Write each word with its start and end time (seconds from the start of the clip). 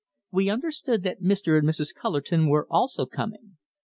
We 0.31 0.49
understood 0.49 1.03
that 1.03 1.21
Mr. 1.21 1.59
and 1.59 1.67
Mrs. 1.67 1.93
Cullerton 1.93 2.47
were 2.49 2.65
also 2.71 3.05
coming. 3.05 3.57